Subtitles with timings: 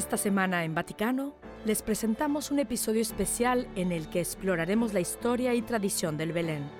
[0.00, 1.34] Esta semana en Vaticano
[1.66, 6.70] les presentamos un episodio especial en el que exploraremos la historia y tradición del Belén.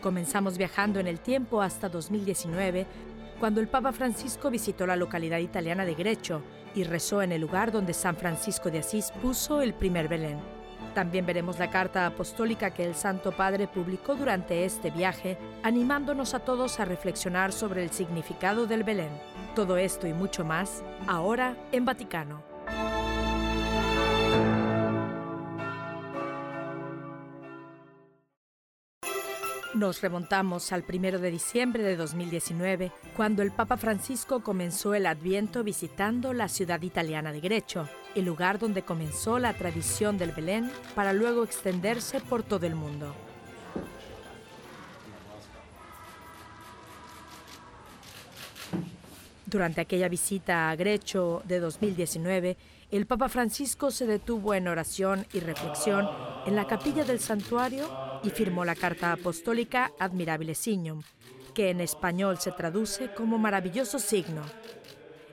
[0.00, 2.86] Comenzamos viajando en el tiempo hasta 2019,
[3.38, 6.40] cuando el Papa Francisco visitó la localidad italiana de Grecho
[6.74, 10.40] y rezó en el lugar donde San Francisco de Asís puso el primer Belén.
[10.94, 16.40] También veremos la carta apostólica que el Santo Padre publicó durante este viaje, animándonos a
[16.40, 19.12] todos a reflexionar sobre el significado del Belén.
[19.54, 22.51] Todo esto y mucho más, ahora en Vaticano.
[29.82, 35.64] Nos remontamos al 1 de diciembre de 2019, cuando el Papa Francisco comenzó el Adviento
[35.64, 41.12] visitando la ciudad italiana de Grecho, el lugar donde comenzó la tradición del Belén para
[41.12, 43.12] luego extenderse por todo el mundo.
[49.52, 52.56] Durante aquella visita a Grecho de 2019,
[52.90, 56.08] el Papa Francisco se detuvo en oración y reflexión
[56.46, 57.86] en la capilla del santuario
[58.24, 61.02] y firmó la carta apostólica Admirabile Signum,
[61.52, 64.40] que en español se traduce como maravilloso signo.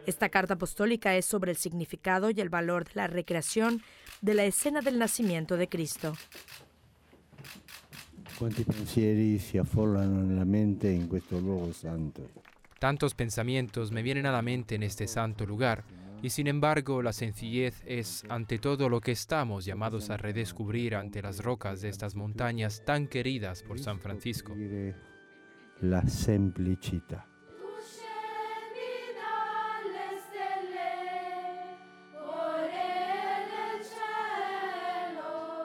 [0.05, 3.81] Esta carta apostólica es sobre el significado y el valor de la recreación
[4.19, 6.13] de la escena del nacimiento de Cristo.
[8.37, 12.23] ¿Cuántos pensieri si affollano la mente en este luogo santo?
[12.79, 15.83] Tantos pensamientos me vienen a la mente en este santo lugar
[16.21, 21.21] y sin embargo, la sencillez es ante todo lo que estamos llamados a redescubrir ante
[21.21, 24.53] las rocas de estas montañas tan queridas por San Francisco.
[25.81, 27.25] La semplicità.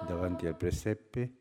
[0.07, 1.33] Davanti al presepe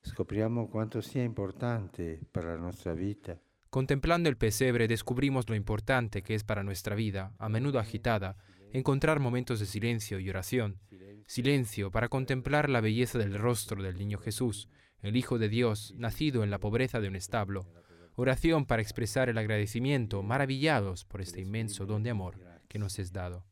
[0.00, 3.38] scopriamo quanto sia importante per la nostra vita
[3.76, 8.38] Contemplando el pesebre descubrimos lo importante que es para nuestra vida, a menudo agitada,
[8.72, 10.80] encontrar momentos de silencio y oración.
[11.26, 14.70] Silencio para contemplar la belleza del rostro del niño Jesús,
[15.02, 17.66] el Hijo de Dios, nacido en la pobreza de un establo.
[18.14, 22.38] Oración para expresar el agradecimiento, maravillados por este inmenso don de amor
[22.68, 23.44] que nos es dado.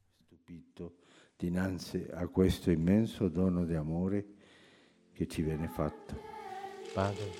[1.39, 4.25] dinanzi a questo immenso dono di amore
[5.13, 6.19] che ci viene fatto.
[6.95, 7.31] Padre,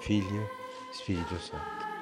[0.00, 0.48] Figlio,
[0.90, 1.97] Spirito Santo.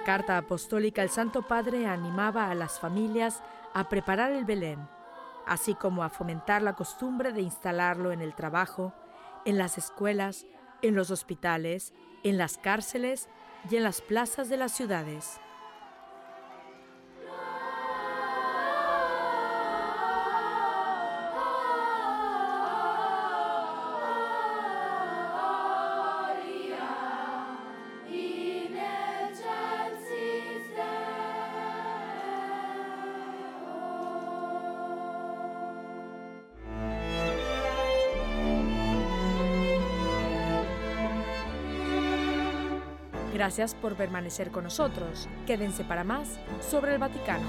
[0.00, 3.42] La carta apostólica el Santo Padre animaba a las familias
[3.74, 4.88] a preparar el Belén,
[5.46, 8.94] así como a fomentar la costumbre de instalarlo en el trabajo,
[9.44, 10.46] en las escuelas,
[10.80, 13.28] en los hospitales, en las cárceles
[13.70, 15.38] y en las plazas de las ciudades.
[43.40, 45.26] Gracias por permanecer con nosotros.
[45.46, 47.48] Quédense para más sobre el Vaticano.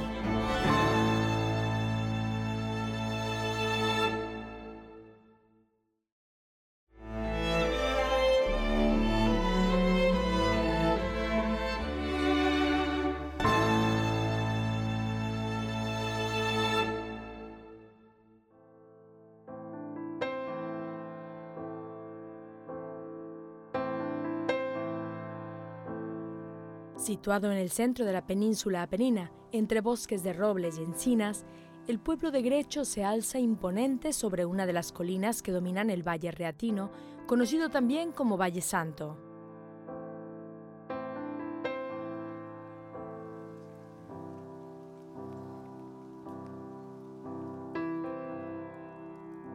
[27.02, 31.48] Situado en el centro de la península apenina, entre bosques de robles y encinas,
[31.88, 36.08] el pueblo de Grecho se alza imponente sobre una de las colinas que dominan el
[36.08, 36.92] Valle Reatino,
[37.26, 39.18] conocido también como Valle Santo.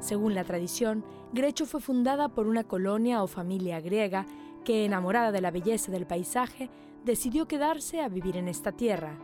[0.00, 4.26] Según la tradición, Grecho fue fundada por una colonia o familia griega
[4.66, 6.68] que, enamorada de la belleza del paisaje,
[7.04, 9.16] decidió quedarse a vivir en esta tierra.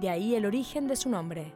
[0.00, 1.52] De ahí el origen de su nombre.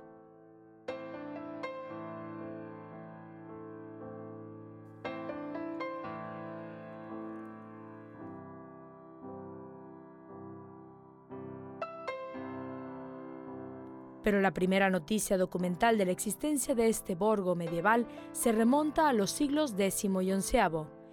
[14.23, 19.15] Pero la primera noticia documental de la existencia de este borgo medieval se remonta a
[19.15, 21.04] los siglos X y XI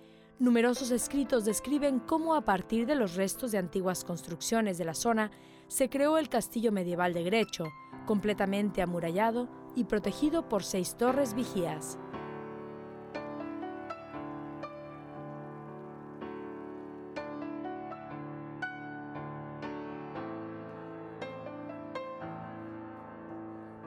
[0.42, 5.30] Numerosos escritos describen cómo a partir de los restos de antiguas construcciones de la zona
[5.68, 7.66] se creó el castillo medieval de Grecho,
[8.08, 12.00] completamente amurallado y protegido por seis torres vigías.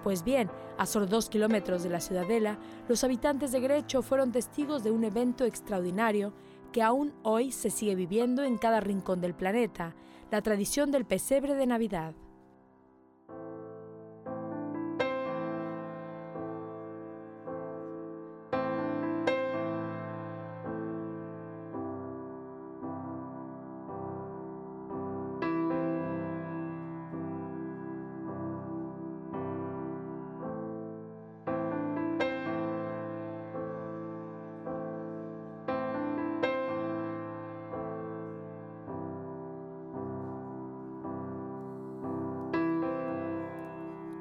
[0.05, 2.59] Pues bien, a solo dos kilómetros de la ciudadela,
[2.89, 6.35] los habitantes de Grecho fueron testigos de un evento extraordinario
[6.73, 9.95] que aún hoy se sigue viviendo en cada rincón del planeta,
[10.31, 12.15] la tradición del pesebre de Navidad.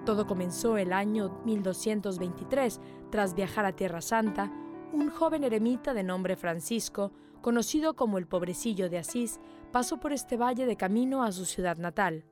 [0.05, 4.51] Todo comenzó el año 1223, tras viajar a Tierra Santa,
[4.91, 9.39] un joven eremita de nombre Francisco, conocido como el pobrecillo de Asís,
[9.71, 12.25] pasó por este valle de camino a su ciudad natal.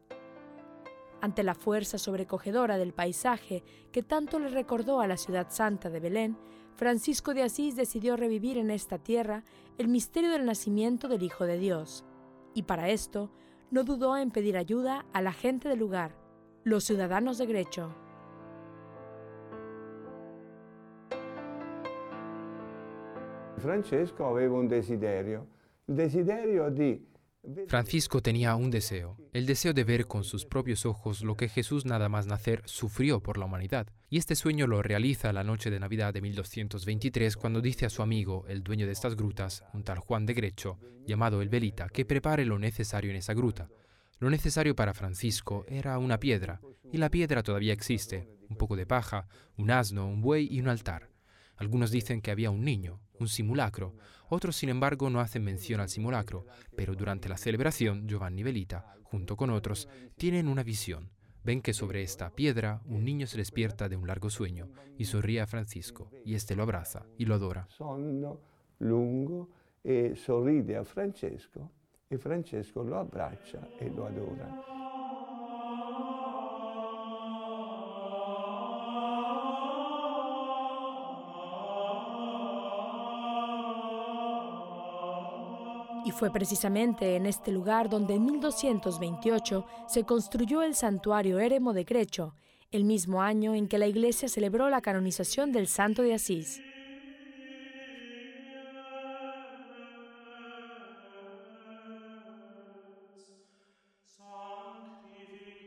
[1.21, 3.63] Ante la fuerza sobrecogedora del paisaje
[3.93, 6.37] que tanto le recordó a la ciudad santa de Belén,
[6.75, 9.43] Francisco de Asís decidió revivir en esta tierra
[9.77, 12.03] el misterio del nacimiento del Hijo de Dios.
[12.53, 13.31] Y para esto
[13.69, 16.20] no dudó en pedir ayuda a la gente del lugar,
[16.63, 17.95] los ciudadanos de Grecho.
[23.57, 25.47] Francesco aveva un desiderio,
[25.87, 27.09] il desiderio di
[27.67, 31.85] Francisco tenía un deseo, el deseo de ver con sus propios ojos lo que Jesús
[31.85, 33.87] nada más nacer sufrió por la humanidad.
[34.09, 38.03] Y este sueño lo realiza la noche de Navidad de 1223 cuando dice a su
[38.03, 40.77] amigo, el dueño de estas grutas, un tal Juan de Grecho,
[41.07, 43.69] llamado el Velita, que prepare lo necesario en esa gruta.
[44.21, 48.85] Lo necesario para Francisco era una piedra, y la piedra todavía existe, un poco de
[48.85, 49.27] paja,
[49.57, 51.09] un asno, un buey y un altar.
[51.55, 53.95] Algunos dicen que había un niño, un simulacro,
[54.29, 56.45] otros sin embargo no hacen mención al simulacro,
[56.75, 61.09] pero durante la celebración Giovanni Velita, junto con otros, tienen una visión.
[61.43, 64.69] Ven que sobre esta piedra un niño se despierta de un largo sueño
[64.99, 67.65] y sonríe a Francisco, y éste lo abraza y lo adora.
[67.69, 68.39] Sonno
[68.77, 69.49] lungo
[69.83, 71.71] e sorride a Francesco
[72.11, 74.49] e Francesco lo abbraccia e lo adora.
[86.03, 91.85] Y fue precisamente en este lugar donde en 1228 se construyó el santuario Éremo de
[91.85, 92.35] Grecho,
[92.71, 96.61] el mismo año en que la iglesia celebró la canonización del Santo de Asís.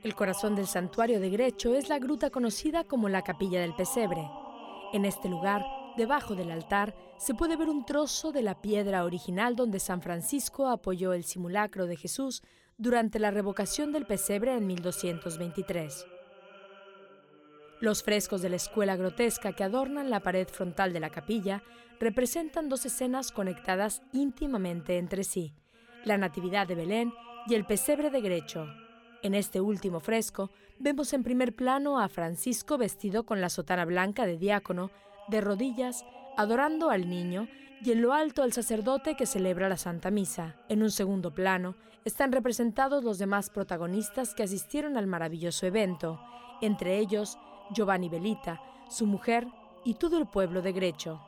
[0.05, 4.21] El corazón del santuario de Grecho es la gruta conocida como la Capilla del Pesebre.
[4.93, 5.65] En este lugar,
[5.97, 10.69] debajo del altar, se puede ver un trozo de la piedra original donde San Francisco
[10.69, 12.43] apoyó el simulacro de Jesús
[12.77, 16.07] durante la revocación del pesebre en 1223.
[17.81, 21.63] Los frescos de la escuela grotesca que adornan la pared frontal de la capilla
[21.99, 25.55] representan dos escenas conectadas íntimamente entre sí,
[26.05, 27.15] la Natividad de Belén
[27.47, 28.84] y el pesebre de Grecho.
[29.25, 34.27] En este último fresco vemos en primer plano a Francisco vestido con la sotana blanca
[34.27, 34.91] de diácono,
[35.29, 36.05] de rodillas,
[36.37, 37.49] adorando al niño,
[37.83, 40.57] y en lo alto al sacerdote que celebra la Santa Misa.
[40.69, 46.21] En un segundo plano están representados los demás protagonistas que asistieron al maravilloso evento,
[46.61, 47.39] entre ellos
[47.71, 49.47] Giovanni Belita, su mujer
[49.87, 51.23] y todo el pueblo de Grecho.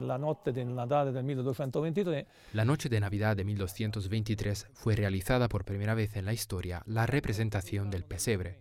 [0.00, 2.26] La noche de Navidad de 1223.
[2.54, 7.04] La noche de Navidad de 1223 fue realizada por primera vez en la historia la
[7.06, 8.60] representación del pesebre.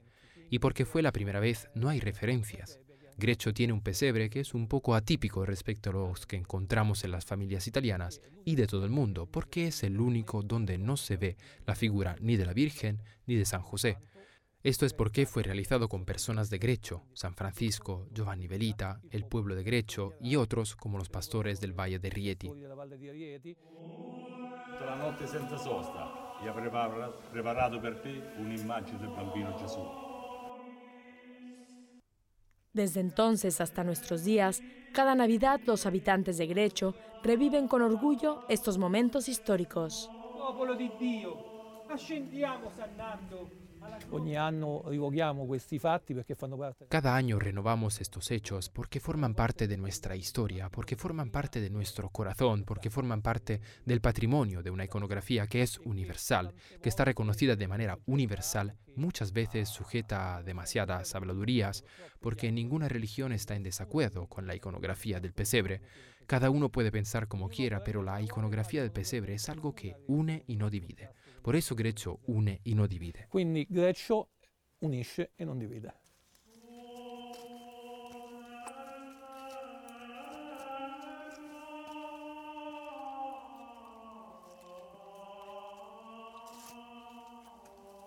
[0.50, 2.80] Y porque fue la primera vez, no hay referencias.
[3.18, 7.12] Grecho tiene un pesebre que es un poco atípico respecto a los que encontramos en
[7.12, 11.16] las familias italianas y de todo el mundo, porque es el único donde no se
[11.16, 13.98] ve la figura ni de la Virgen ni de San José.
[14.62, 19.56] Esto es porque fue realizado con personas de Grecho, San Francisco, Giovanni Velita, el pueblo
[19.56, 22.52] de Grecho y otros como los pastores del Valle de Rieti.
[24.86, 29.80] la notte senza sosta y ha preparato per te un'immagine del bambino Gesù.
[32.74, 34.62] Desde entonces hasta nuestros días,
[34.94, 40.10] cada Navidad los habitantes de Grecho reviven con orgullo estos momentos históricos.
[46.90, 51.70] Cada año renovamos estos hechos porque forman parte de nuestra historia, porque forman parte de
[51.70, 57.06] nuestro corazón, porque forman parte del patrimonio de una iconografía que es universal, que está
[57.06, 61.84] reconocida de manera universal, muchas veces sujeta a demasiadas habladurías,
[62.20, 65.82] porque ninguna religión está en desacuerdo con la iconografía del pesebre.
[66.28, 70.44] Cada uno puede pensar como quiera, pero la iconografía del pesebre es algo que une
[70.48, 71.10] y no divide.
[71.42, 73.28] Por eso Greccio une y no divide.
[73.30, 74.30] Quindi Greccio
[74.80, 75.94] unisce e non divide.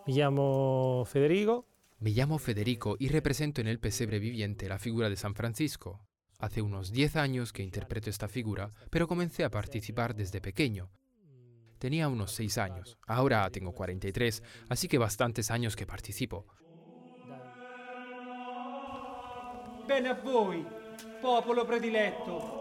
[0.05, 1.67] Mi llamo Federico.
[1.99, 6.01] Me llamo Federico y represento en el pesebre viviente la figura de San Francisco.
[6.39, 10.91] Hace unos 10 años que interpreto esta figura, pero comencé a participar desde pequeño,
[11.83, 16.47] Tenía unos seis años, ahora tengo 43, así que bastantes años que participo.
[19.89, 20.65] Bene a voi,
[21.21, 22.61] popolo prediletto.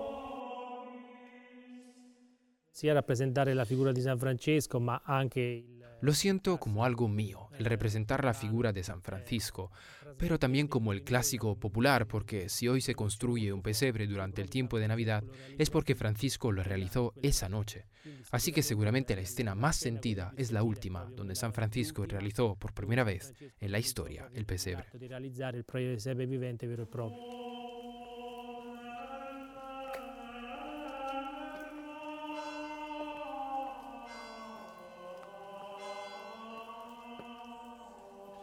[2.72, 5.66] Sia rappresentare la figura di San Francesco, ma anche
[6.01, 9.72] Lo siento como algo mío, el representar la figura de San Francisco,
[10.17, 14.50] pero también como el clásico popular, porque si hoy se construye un pesebre durante el
[14.50, 15.24] tiempo de Navidad,
[15.58, 17.86] es porque Francisco lo realizó esa noche.
[18.31, 22.74] Así que seguramente la escena más sentida es la última, donde San Francisco realizó por
[22.74, 24.86] primera vez en la historia el pesebre.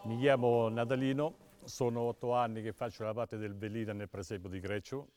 [0.09, 4.59] Mi llamo Natalino, sono otto anni che faccio la parte del velina nel presepio di
[4.59, 5.09] Greccio.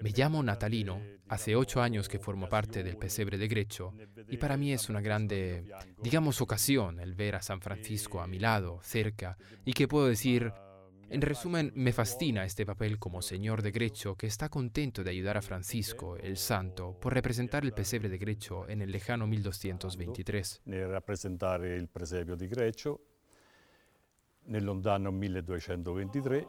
[0.00, 3.92] Me llamo Natalino, hace ocho años que formo parte del pesebre de Greccio
[4.28, 5.64] y para mí es una grande,
[6.00, 10.52] digamos, ocasión el ver a San Francisco a mi lado, cerca, y que puedo decir,
[11.08, 15.36] en resumen, me fascina este papel como señor de Greccio que está contento de ayudar
[15.36, 20.62] a Francisco, el santo, por representar el pesebre de Greccio en el lejano 1223.
[20.66, 23.15] Representar el presepio di Greccio
[24.46, 26.44] nel lontano 1223.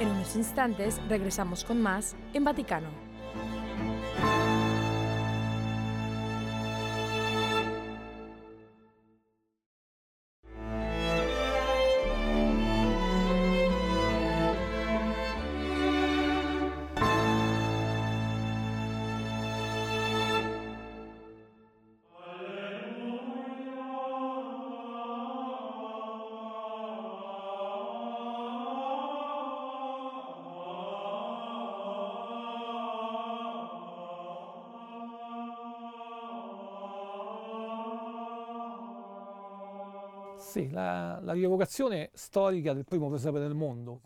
[0.00, 3.07] En unos instantes regresamos con más en Vaticano.
[43.54, 44.00] Mundo.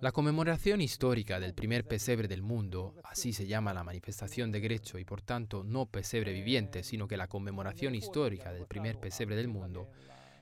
[0.00, 4.98] La conmemoración histórica del primer pesebre del mundo, así se llama la manifestación de Grecho
[4.98, 9.48] y por tanto no pesebre viviente, sino que la conmemoración histórica del primer pesebre del
[9.48, 9.90] mundo,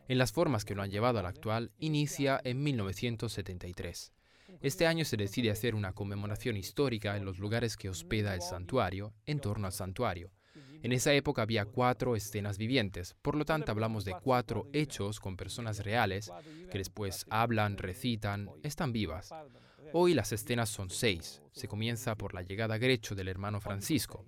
[0.06, 4.12] en las formas que lo han llevado al actual, inicia en 1973.
[4.62, 9.12] Este año se decide hacer una conmemoración histórica en los lugares que hospeda el santuario,
[9.26, 10.30] en torno al santuario.
[10.82, 15.36] En esa época había cuatro escenas vivientes, por lo tanto hablamos de cuatro hechos con
[15.36, 16.30] personas reales
[16.70, 19.32] que después hablan, recitan, están vivas.
[19.92, 21.42] Hoy las escenas son seis.
[21.52, 24.24] Se comienza por la llegada a Grecho del hermano Francisco.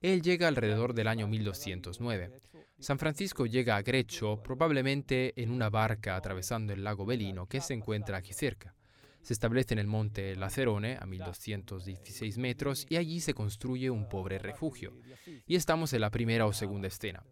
[0.00, 2.40] Él llega alrededor del año 1209.
[2.78, 7.74] San Francisco llega a Grecho probablemente en una barca atravesando el lago Belino que se
[7.74, 8.74] encuentra aquí cerca.
[9.22, 14.38] Se establece en el monte Lacerone, a 1216 metros, y allí se construye un pobre
[14.38, 14.92] refugio.
[15.46, 17.22] Y estamos en la primera o segunda escena.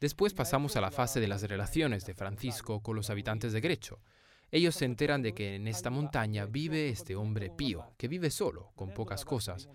[0.00, 4.00] Después pasamos a la fase de las relaciones de Francisco con los habitantes de Grecho.
[4.50, 8.72] Ellos se enteran de que en esta montaña vive este hombre pío, que vive solo,
[8.76, 9.68] con pocas cosas,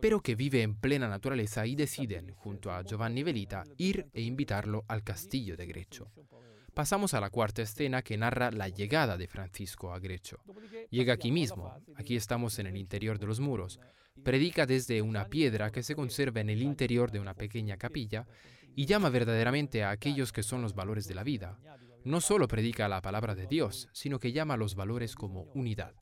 [0.00, 4.84] pero que vive en plena naturaleza y deciden, junto a Giovanni Velita, ir e invitarlo
[4.88, 6.10] al castillo de Grecho.
[6.76, 10.42] Pasamos a la cuarta escena que narra la llegada de Francisco a Grecho.
[10.90, 13.80] Llega aquí mismo, aquí estamos en el interior de los muros.
[14.22, 18.26] Predica desde una piedra que se conserva en el interior de una pequeña capilla
[18.74, 21.58] y llama verdaderamente a aquellos que son los valores de la vida.
[22.04, 25.94] No solo predica la palabra de Dios, sino que llama a los valores como unidad.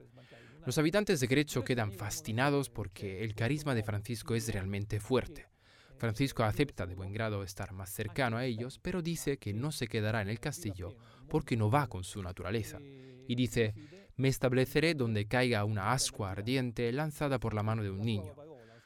[0.66, 5.46] Los habitantes de Grecho quedan fascinados porque el carisma de Francisco es realmente fuerte.
[5.96, 9.86] Francisco acepta de buen grado estar más cercano a ellos, pero dice que no se
[9.86, 10.96] quedará en el castillo
[11.28, 12.78] porque no va con su naturaleza.
[13.26, 13.74] Y dice,
[14.16, 18.34] me estableceré donde caiga una ascua ardiente lanzada por la mano de un niño.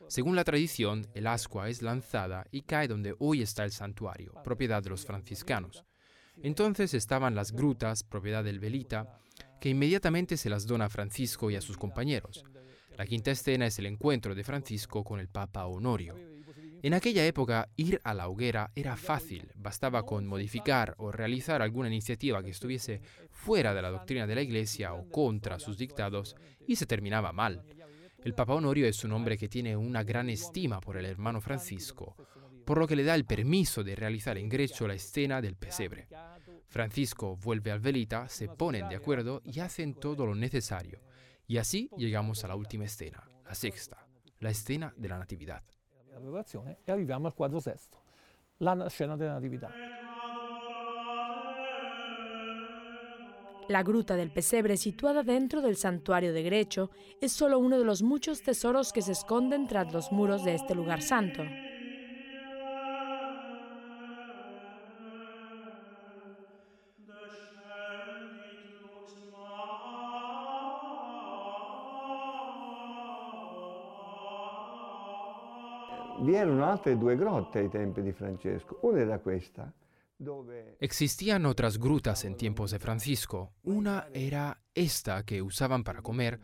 [0.08, 4.82] Según la tradición, el ascua es lanzada y cae donde hoy está el santuario, propiedad
[4.82, 5.84] de los franciscanos.
[6.42, 9.20] Entonces estaban las grutas, propiedad del Velita,
[9.60, 12.44] que inmediatamente se las dona a Francisco y a sus compañeros.
[12.96, 16.16] La quinta escena es el encuentro de Francisco con el Papa Honorio.
[16.80, 21.88] En aquella época, ir a la hoguera era fácil, bastaba con modificar o realizar alguna
[21.88, 26.76] iniciativa que estuviese fuera de la doctrina de la Iglesia o contra sus dictados y
[26.76, 27.64] se terminaba mal.
[28.22, 32.14] El Papa Honorio es un hombre que tiene una gran estima por el hermano Francisco,
[32.64, 36.06] por lo que le da el permiso de realizar en Grecho la escena del pesebre.
[36.68, 41.00] Francisco vuelve al Velita, se ponen de acuerdo y hacen todo lo necesario.
[41.46, 44.06] Y así llegamos a la última escena, la sexta,
[44.38, 45.62] la escena de la Natividad.
[46.18, 47.98] L'adorazione e arriviamo al quadro sesto,
[48.58, 49.70] la scena della Natività.
[53.68, 58.02] La gruta del pesebre situada dentro del santuario de Grecho es solo uno de los
[58.02, 61.42] muchos tesoros que se esconden tras los muros de este lugar santo.
[76.28, 78.80] Vi erano altre due grotte ai tempi di Francesco.
[78.82, 79.72] Una era questa,
[80.78, 83.54] Existían otras grutas en tiempos de Francisco.
[83.62, 86.38] Una era esta que usaban para comer,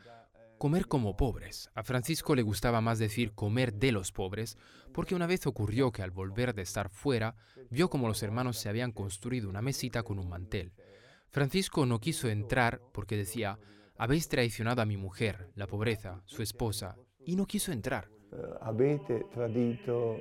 [0.57, 1.71] comer como pobres.
[1.75, 4.57] A Francisco le gustaba más decir comer de los pobres,
[4.91, 7.37] porque una vez ocurrió que al volver de estar fuera,
[7.69, 10.73] vio como los hermanos se habían construido una mesita con un mantel.
[11.29, 13.59] Francisco no quiso entrar porque decía,
[13.99, 18.14] habéis traicionado a mi mujer, la pobreza, su esposa, y no quiso entrar.
[18.35, 20.21] Eh, avete tradito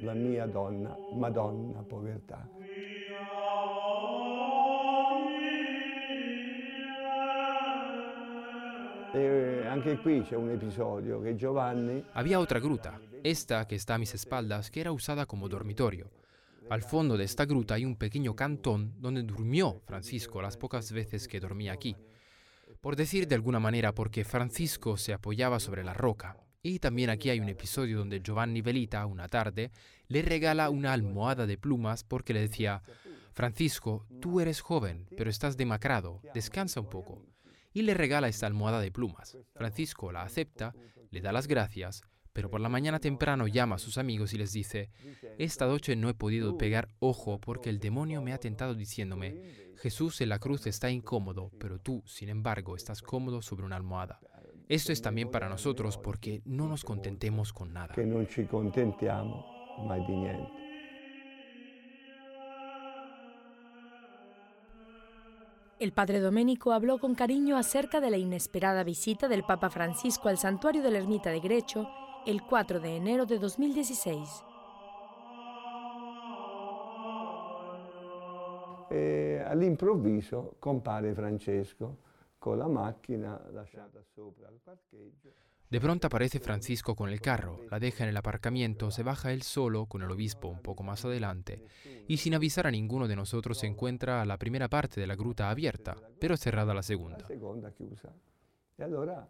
[0.00, 2.48] la mia donna, Madonna povertà.
[9.14, 13.98] E anche qui c'è un episodio che Giovanni Había otra gruta, esta que está a
[13.98, 16.10] mis espaldas, que era usada como dormitorio.
[16.70, 21.28] Al fondo de esta gruta hay un pequeño cantón donde durmió Francisco las pocas veces
[21.28, 21.94] que dormía aquí.
[22.80, 26.38] Por decir de alguna manera, porque Francisco se apoyaba sobre la roca.
[26.64, 29.72] Y también aquí hay un episodio donde Giovanni Velita, una tarde,
[30.06, 32.84] le regala una almohada de plumas porque le decía,
[33.32, 37.26] Francisco, tú eres joven, pero estás demacrado, descansa un poco.
[37.72, 39.36] Y le regala esta almohada de plumas.
[39.56, 40.72] Francisco la acepta,
[41.10, 44.52] le da las gracias, pero por la mañana temprano llama a sus amigos y les
[44.52, 44.90] dice,
[45.38, 50.20] esta noche no he podido pegar ojo porque el demonio me ha tentado diciéndome, Jesús
[50.20, 54.20] en la cruz está incómodo, pero tú, sin embargo, estás cómodo sobre una almohada.
[54.72, 57.92] Esto es también para nosotros porque no nos contentemos con nada.
[57.92, 59.44] che non ci contentiamo
[59.86, 60.50] mai di niente.
[65.78, 70.38] El padre Domenico habló con cariño acerca de la inesperada visita del Papa Francisco al
[70.38, 71.86] santuario de la ermita de Grecho
[72.24, 74.42] el 4 de enero de 2016.
[78.88, 82.11] E all'improvviso compare Francesco
[82.42, 85.32] con la macchina lasciata sopra al parcheggio.
[85.68, 89.42] De pronto aparece Francisco con el carro, la deja en el aparcamiento, se baja él
[89.42, 91.62] solo con el obispo un poco más adelante
[92.08, 95.50] y sin avisar a ninguno de nosotros se encuentra la primera parte de la gruta
[95.50, 97.24] abierta, pero cerrada la segunda.
[97.28, 98.12] seconda chiusa.
[98.74, 99.24] E allora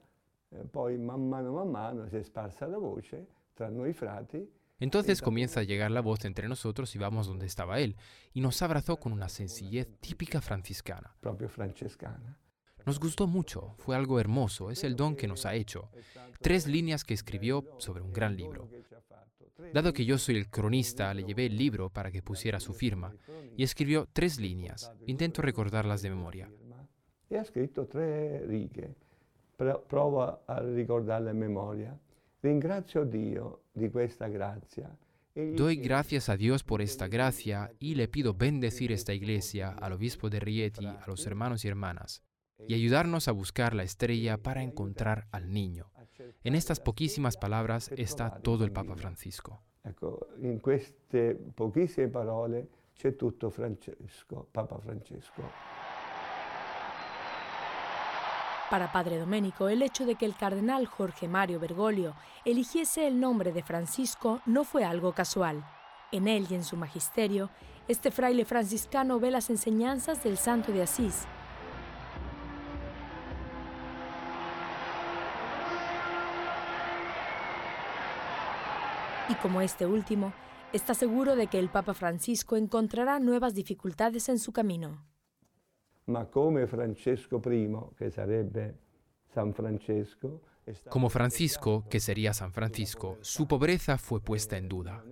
[0.71, 5.61] poi man mano man mano si è sparsa la voce tra noi frati Entonces comienza
[5.61, 7.95] a llegar la voz entre nosotros y vamos donde estaba él,
[8.33, 11.15] y nos abrazó con una sencillez típica franciscana.
[11.47, 12.39] francescana.
[12.87, 15.91] Nos gustó mucho, fue algo hermoso, es el don que nos ha hecho.
[16.41, 18.69] Tres líneas que escribió sobre un gran libro.
[19.73, 23.15] Dado que yo soy el cronista, le llevé el libro para que pusiera su firma
[23.57, 24.93] y escribió tres líneas.
[25.07, 26.51] Intento recordarlas de memoria.
[27.31, 27.45] Ha
[28.47, 28.95] righe.
[29.89, 31.99] Provo a memoria.
[32.43, 34.91] Ringrazio Dio di questa grazia.
[35.33, 39.93] gli Doy gracias a Dios por esta gracia y le pido bendecir esta iglesia, al
[39.93, 42.23] obispo de Rieti, a los hermanos y hermanas,
[42.69, 45.91] y ayudarnos a buscar la estrella para encontrar al niño.
[46.45, 49.63] En estas poquísimas palabras está todo el Papa Francisco.
[50.41, 55.43] In queste pochissime parole c'è tutto Francesco, Papa Francesco.
[58.71, 63.53] Para Padre Domenico, el hecho de que el cardenal Jorge Mario Bergoglio eligiese el nombre
[63.53, 65.65] de Francisco no fue algo casual.
[66.11, 67.51] En él y en su magisterio,
[67.89, 71.27] este fraile franciscano ve las enseñanzas del santo de Asís.
[79.33, 80.35] Y como este último,
[80.75, 85.07] está seguro de que el Papa Francisco encontrará nuevas dificultades en su camino.
[90.91, 95.03] Como Francisco, que sería San Francisco, su pobreza fue puesta en duda.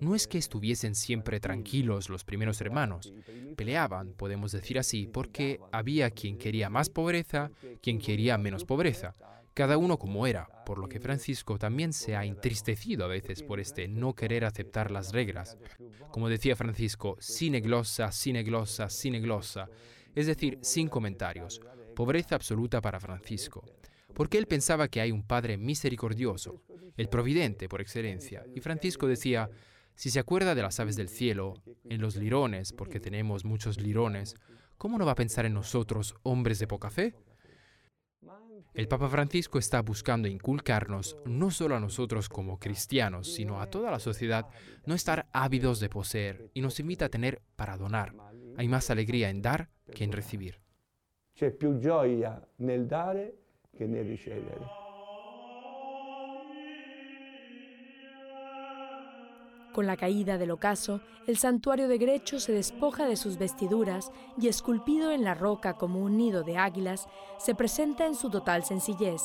[0.00, 3.12] No es que estuviesen siempre tranquilos los primeros hermanos,
[3.56, 9.14] peleaban, podemos decir así, porque había quien quería más pobreza, quien quería menos pobreza,
[9.58, 13.58] cada uno como era, por lo que Francisco también se ha entristecido a veces por
[13.58, 15.58] este no querer aceptar las reglas.
[16.12, 19.68] Como decía Francisco, sine glossa, sine glossa, sine glossa,
[20.14, 21.60] es decir, sin comentarios,
[21.96, 23.64] pobreza absoluta para Francisco
[24.18, 26.60] porque él pensaba que hay un Padre misericordioso,
[26.96, 28.44] el Providente por excelencia.
[28.52, 29.48] Y Francisco decía,
[29.94, 34.34] si se acuerda de las aves del cielo, en los lirones, porque tenemos muchos lirones,
[34.76, 37.14] ¿cómo no va a pensar en nosotros, hombres de poca fe?
[38.78, 43.90] El Papa Francisco está buscando inculcarnos, no solo a nosotros como cristianos, sino a toda
[43.90, 44.46] la sociedad,
[44.86, 48.14] no estar ávidos de poseer y nos invita a tener para donar.
[48.56, 50.60] Hay más alegría en dar que en recibir.
[59.78, 64.48] Con la caída del ocaso, el santuario de Grecho se despoja de sus vestiduras y
[64.48, 67.06] esculpido en la roca como un nido de águilas,
[67.38, 69.22] se presenta en su total sencillez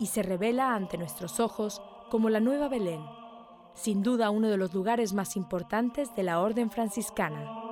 [0.00, 3.00] y se revela ante nuestros ojos como la nueva Belén,
[3.74, 7.65] sin duda uno de los lugares más importantes de la orden franciscana.